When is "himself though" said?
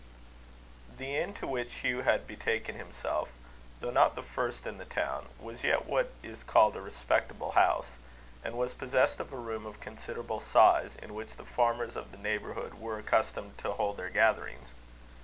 2.75-3.91